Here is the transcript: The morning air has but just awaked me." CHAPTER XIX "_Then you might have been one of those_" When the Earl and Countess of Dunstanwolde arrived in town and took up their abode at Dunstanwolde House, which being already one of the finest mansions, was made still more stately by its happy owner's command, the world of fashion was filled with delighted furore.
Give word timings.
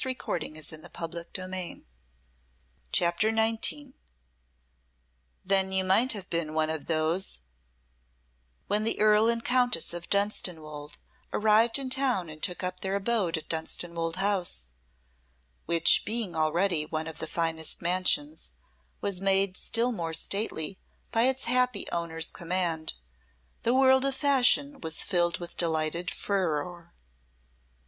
The 0.03 0.15
morning 0.25 0.55
air 0.57 0.63
has 0.63 0.69
but 0.71 1.11
just 1.31 1.37
awaked 1.37 1.51
me." 1.51 1.85
CHAPTER 2.91 3.29
XIX 3.29 3.93
"_Then 5.47 5.71
you 5.71 5.83
might 5.83 6.13
have 6.13 6.27
been 6.27 6.55
one 6.55 6.71
of 6.71 6.87
those_" 6.87 7.33
When 8.65 8.83
the 8.83 8.99
Earl 8.99 9.29
and 9.29 9.43
Countess 9.45 9.93
of 9.93 10.09
Dunstanwolde 10.09 10.97
arrived 11.31 11.77
in 11.77 11.91
town 11.91 12.29
and 12.29 12.41
took 12.41 12.63
up 12.63 12.79
their 12.79 12.95
abode 12.95 13.37
at 13.37 13.47
Dunstanwolde 13.47 14.15
House, 14.15 14.69
which 15.67 16.03
being 16.03 16.35
already 16.35 16.83
one 16.83 17.05
of 17.05 17.19
the 17.19 17.27
finest 17.27 17.79
mansions, 17.79 18.53
was 19.01 19.21
made 19.21 19.55
still 19.55 19.91
more 19.91 20.15
stately 20.15 20.79
by 21.11 21.25
its 21.27 21.45
happy 21.45 21.87
owner's 21.91 22.31
command, 22.31 22.93
the 23.61 23.75
world 23.75 24.03
of 24.05 24.15
fashion 24.15 24.79
was 24.81 25.03
filled 25.03 25.37
with 25.37 25.57
delighted 25.57 26.09
furore. 26.09 26.91